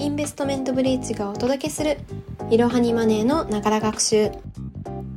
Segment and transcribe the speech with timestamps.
[0.00, 1.98] インベストメントブリーチがお届けする
[2.50, 4.30] いろはにマネーのながら学習。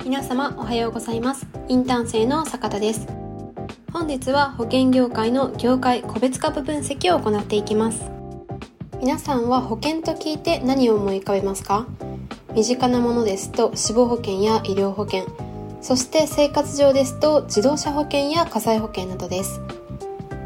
[0.04, 1.46] 皆様おはようございます。
[1.68, 3.06] インターン生の坂田です。
[3.92, 8.10] 本日は保険業界の業界個別株分析を行っていきます。
[9.00, 11.86] 皆さんは保険と聞いて何を思い浮かべますか？
[12.52, 15.26] 身近なものですと死亡保険や医療保険。
[15.80, 19.60] そして生活上ですと自動車保険や火災保険などです。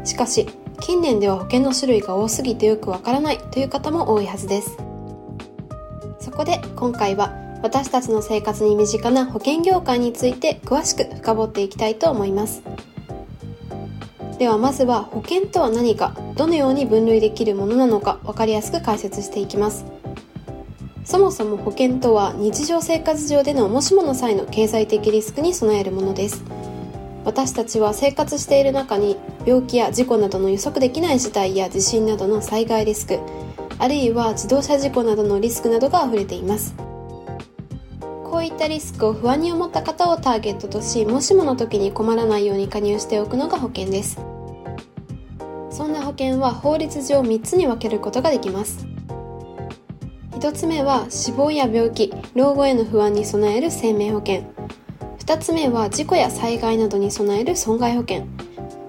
[0.03, 0.47] しかし
[0.79, 4.77] 近年では保険の種類が多すぎてよくわからないという方も多いはずです。
[6.19, 12.61] そこで今回は私たちの生活に身近な保険業界について詳しく深掘っていきたいと思います。
[14.37, 19.85] ではまずは保険とは何かどのように分類できるものなのか分かりやすく解説していきます。
[21.03, 26.43] そもそも保険とは日常生活上でのもしもの際の経済的リスクに備えるものです。
[27.25, 29.17] 私たちは生活している中に
[29.47, 33.17] 病気や事故などの予測できない事態や地震などの災害リスク
[33.79, 36.75] あるいは自動車事故などのリスクなどが溢れています。
[38.29, 44.19] こういったリスクを不安に思った方をターゲットとしもしもの時に困らないように加入しておくのが保険です。
[45.69, 48.85] そんな保険は法律上3つに分けることができます。
[50.31, 54.43] 1つ目は死亡や病気老後への不安に備える生命保険。
[55.19, 58.27] 2つ目は事故や災害などに備える損害保険。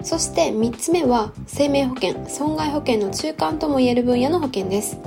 [0.03, 4.99] そして3つ目は生命保険損害保険の中間ともいえる分野の保険です。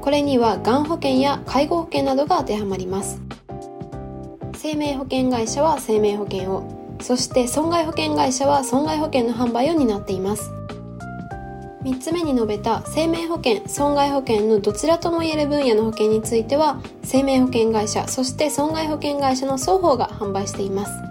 [0.00, 3.20] これにはがん保険や介護保険などが当てはまります。
[4.56, 10.50] 生命保険会社は生命保険をそして損害保険会社は損害保険の販売を担っています。
[11.84, 21.03] 3つ目に述べた生命保険損害保険のどちらともいえる分野の保険については生命保険会社そして損害保険会社の双方が販売しています。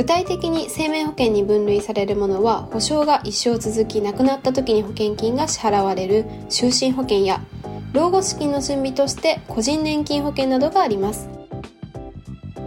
[0.00, 7.42] 具体的に生命保険に分類されるものは保証が一生続き亡くなった時に保険金が支払われる就寝保険や
[7.92, 11.28] 老後資金の準備として個人年金保険などがあります。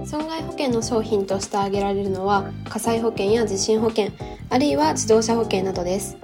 [0.05, 4.09] 損害保険の商品として挙げられるのは火災保険や地震保険
[4.51, 6.15] あるいは自動車保険などです。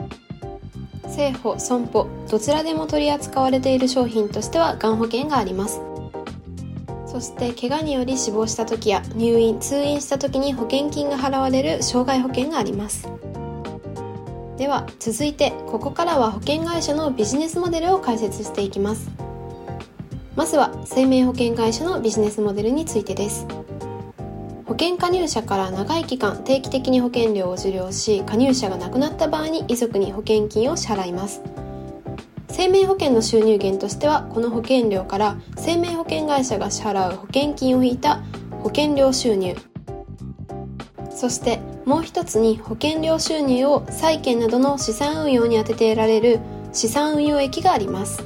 [1.06, 5.89] 政保損保どちらでも取り扱われている商品としてはがん保険があります。
[7.12, 13.10] そして怪我により死亡した時や入院通院した時に保険金が払われる障害保険があります。
[14.58, 19.10] では続いてここからは保険会社のビジネスモデルを解説していきます。
[20.36, 23.48] まずは生命保険会社のビジネスモデルについてです。
[24.68, 31.42] 保険加入者から長い期間定期的に保険料を受領し加入者が亡くなった場合に遺族に保険金を支払います。
[32.60, 38.22] 生命保険の収入源としてはこの保険料から生命保険会社が支払う保険金を引いた
[38.62, 39.56] 保険料収入。
[41.10, 46.42] そしてもう一つに保険料収入を債券などの資産運用に充てて得られる
[46.74, 48.26] 資産運用益があります。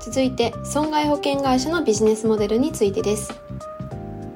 [0.00, 3.34] 続いて損害保険会社のビジネスモデルについてです。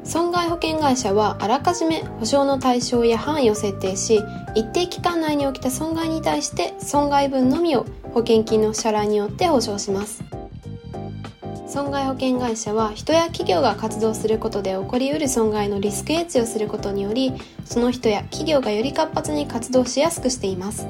[0.02, 4.20] 損害保険会社はあらかじめ保証の対象や範囲を設定し
[4.54, 10.22] 一定期間内に起きた損害に対して損害分のみを保険金の支払いによって保証します。
[11.66, 17.32] 損害保険会社は人や企業が活動することで起こりうる損害のリスクエッジをすることにより
[17.64, 20.86] その人や企業がより活発に活動しやすくしています。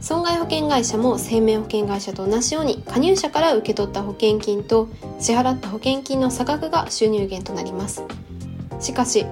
[0.00, 4.88] 損害保険会社も生命保険会社と同じように加入者から受け取った保険金と
[5.20, 8.02] 支払った保険金の差額が収入源となります。
[8.80, 9.26] しかし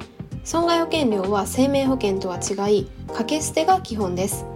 [0.46, 4.46] 損害保険料は生命保険とは違い掛け捨てが基本です。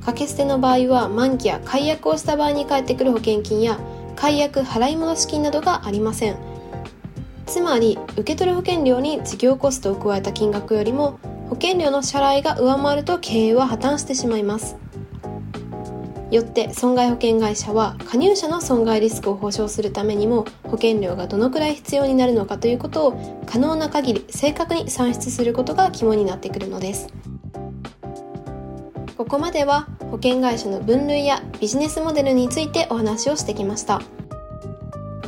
[0.00, 3.80] 掛け捨ての場合は満期や解約をした場合に返ってくる保険金や
[4.14, 6.36] 解約払い戻し金などがありません。
[7.46, 11.18] つまり受け取る保険料に事業コストを加えた金額よりも
[11.48, 14.76] 保険料の支払いが上回ると経営は破綻してしまいます。
[16.30, 27.08] よって損害保険会社は加入者の損害リスクを保証するためにも保険料がどのくらい必要になるのかということを可能な限り正確に算出することが肝になってくるのです。
[29.16, 34.00] ここまでは保険会社の分類やビジネスモデルについてお話をしてきました。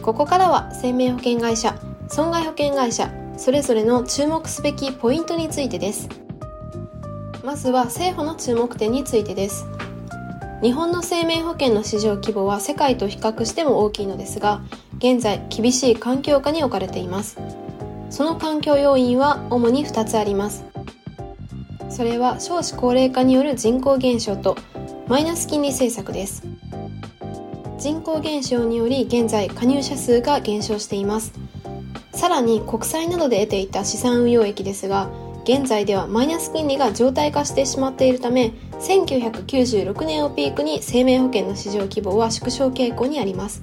[0.02, 1.78] ここからは生命保険会社
[2.08, 6.08] 損害保険会社それぞれの注目すべきポイントについてです。
[7.44, 9.66] まずは政府の注目点についてです。
[10.62, 14.60] 日本の生命保険の市場規模は世界と比較しても大きいのですが
[14.98, 17.36] 現在厳しい環境下に置かれています。
[18.10, 20.64] その環境要因は主に2つあります。
[21.90, 24.56] それは少子高齢化による人口減少と
[25.08, 26.44] マイナス金利政策です。
[27.78, 31.32] 人口減少により現在加入者数が減少しています。
[32.14, 35.10] さらに国債などで得ていた資産運用益ですが
[35.44, 43.62] 現在ではマイナス金利が常態化してしまっているため1996年をピークに生命保険の市場規模は縮小傾向にあります。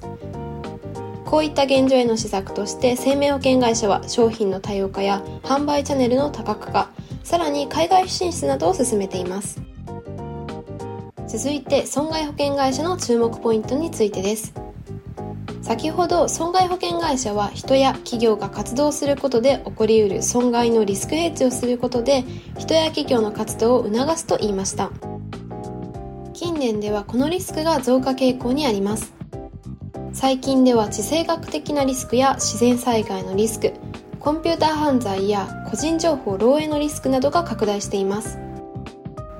[1.24, 6.90] こういった現状への施策として生命保険会社は商品の多様化や販売チャンネルの多角化
[7.22, 9.62] さらに海外進出などを進めています。
[11.28, 14.52] 続いて損害保険会社の注目ポイントについてです。
[15.70, 22.24] 先ほど損害保険会社は人や企業が活動することで起こりうる損害のリスクヘッジをすることで
[22.58, 24.90] 人や企業の活動を促すと言いました。
[26.32, 29.14] 近年ではこのリスクが増加傾向にあります。
[30.12, 33.72] 最近では地政学的なリスクや自然災害のリスク
[34.18, 38.40] コンピューター犯罪や個人情報漏洩のリスクなどが拡大しています。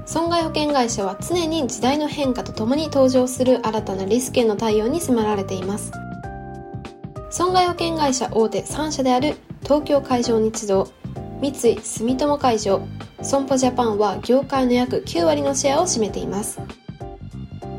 [0.07, 5.91] 損害保険会社は常に時代の変化とともに登場する新たなリスクへの対応に迫られています。
[7.41, 10.93] 損害保険会社大手3社である東京海上日動
[11.41, 12.87] 三井住友海上
[13.23, 16.61] 損保ジャパンは業界の約9割のシェアを占めています。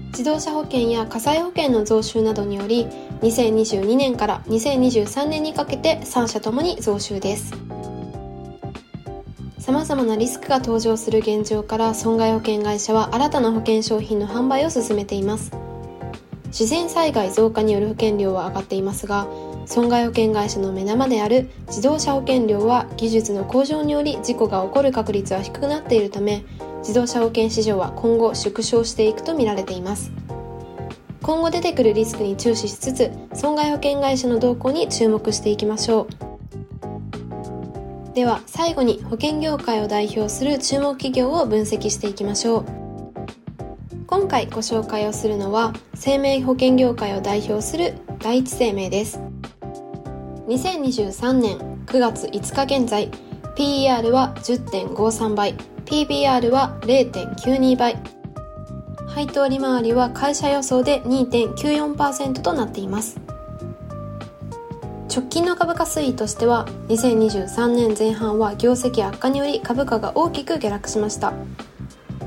[0.08, 2.88] 自動車保険や火災保険の増収などにより
[3.22, 7.54] 2022年から2023年にかけて3社ともに増収です。
[9.60, 15.52] 様々なリスクが登場する現状から損害保険会社は新たな保険商品の販売を進めています。
[16.48, 19.26] 自然災害増加による保険料は上がっていますが
[19.72, 26.44] 損害保険会社の目玉である自動車保険料は技術の向上により事故が起こる確率は低くなっているため
[26.80, 30.12] 自動車保険市場は今後縮小していくとみられています。
[31.22, 36.06] 今後出てくるリスクに注視しつつ損害保険会社の動向に注目していきましょ
[38.12, 38.14] う。
[38.14, 42.66] では最後に保険業界を代表する注目企業を分析していきましょう。
[44.06, 49.31] 今回ご紹介をするのは生命保険業界を代表する第一生命です。
[50.48, 53.10] 2023年9月5日現在
[53.56, 55.56] PER は10.53倍
[55.86, 58.02] PBR は0.92倍
[59.08, 63.20] 配当利回りは会社予想で2.94%となっています。
[65.14, 71.34] 直近の株価推移としては2023年前半は業績悪化により株価が大きく下落しました。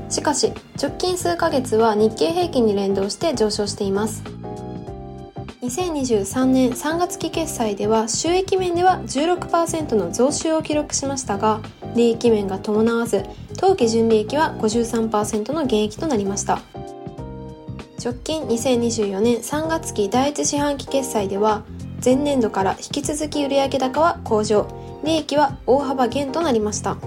[0.09, 4.34] しかし直近数ヶ月は日経平均に連動して上昇しています。
[5.65, 11.59] 2023年3月期決済では収益面では16%の増収を記録しましたが
[11.95, 13.23] 利益面が伴わず
[13.57, 16.61] 当期純利益は53%の減益となりました。
[18.03, 21.63] 直近2024年3月期第1四半期決済では
[22.03, 24.67] 前年度から引き続き売上高は向上
[25.03, 26.97] 利益は大幅減となりました。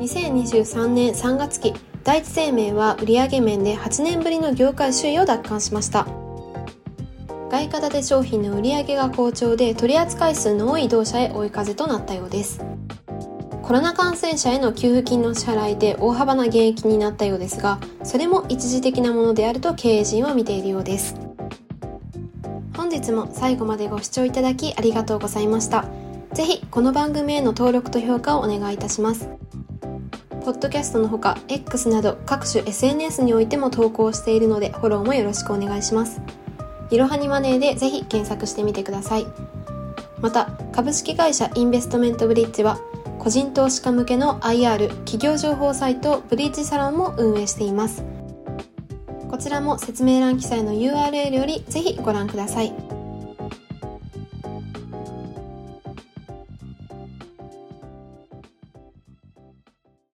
[0.00, 6.19] 2023年3月期第一生命は売上面で8年ぶりの業界首位を奪還しました。
[7.50, 12.64] 外貨建て商品の売り上げが好調で取扱数の多い同社へ追い風となったようです。
[13.64, 21.16] コロナ感染者への給付金の支払いで大幅な減益になったようですがそれも一時的なものであると経営陣は見ているようです。
[22.76, 25.86] 本日も最後までご視聴いただきありがとうございました。
[26.32, 29.28] 是非この番組への登録と評価をお願いいたします。
[30.44, 36.20] ポッドキャストのほか X など各種 SNS においても投稿しているのでフォローもよろしくお願いします。
[36.90, 39.26] いろはにマネーでぜひ検索してみてください。
[40.20, 42.78] また、株式会社インベストメントブリッジは
[43.18, 48.02] 個人投資家向けの IR 企業情報サイトブリッジサロンも運営しています。
[49.30, 52.89] こちらも説明欄記載の URL よりぜひご覧ください。